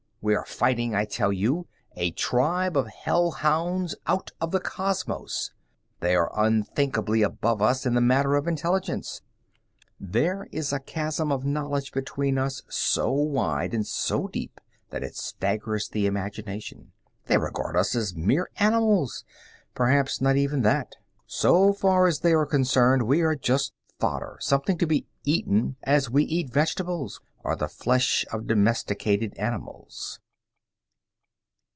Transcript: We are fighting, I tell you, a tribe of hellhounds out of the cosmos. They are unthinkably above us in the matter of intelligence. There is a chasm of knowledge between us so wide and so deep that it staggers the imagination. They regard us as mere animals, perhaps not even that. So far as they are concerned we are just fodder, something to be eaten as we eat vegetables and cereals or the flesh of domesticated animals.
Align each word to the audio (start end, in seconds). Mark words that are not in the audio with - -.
We 0.23 0.35
are 0.35 0.45
fighting, 0.45 0.93
I 0.93 1.05
tell 1.05 1.33
you, 1.33 1.67
a 1.95 2.11
tribe 2.11 2.77
of 2.77 2.85
hellhounds 2.89 3.95
out 4.05 4.29
of 4.39 4.51
the 4.51 4.59
cosmos. 4.59 5.49
They 5.99 6.13
are 6.15 6.31
unthinkably 6.39 7.23
above 7.23 7.59
us 7.59 7.87
in 7.87 7.95
the 7.95 8.01
matter 8.01 8.35
of 8.35 8.47
intelligence. 8.47 9.21
There 9.99 10.47
is 10.51 10.71
a 10.71 10.79
chasm 10.79 11.31
of 11.31 11.43
knowledge 11.43 11.91
between 11.91 12.37
us 12.37 12.61
so 12.69 13.11
wide 13.11 13.73
and 13.73 13.87
so 13.87 14.27
deep 14.27 14.61
that 14.91 15.03
it 15.03 15.15
staggers 15.15 15.89
the 15.89 16.05
imagination. 16.05 16.91
They 17.25 17.39
regard 17.39 17.75
us 17.75 17.95
as 17.95 18.15
mere 18.15 18.51
animals, 18.57 19.25
perhaps 19.73 20.21
not 20.21 20.35
even 20.35 20.61
that. 20.61 20.97
So 21.25 21.73
far 21.73 22.05
as 22.05 22.19
they 22.19 22.33
are 22.33 22.45
concerned 22.45 23.07
we 23.07 23.21
are 23.21 23.35
just 23.35 23.73
fodder, 23.99 24.37
something 24.39 24.77
to 24.77 24.85
be 24.85 25.07
eaten 25.23 25.77
as 25.81 26.11
we 26.11 26.25
eat 26.25 26.51
vegetables 26.53 27.15
and 27.15 27.15
cereals 27.19 27.27
or 27.43 27.55
the 27.55 27.67
flesh 27.67 28.23
of 28.31 28.45
domesticated 28.45 29.33
animals. 29.35 30.19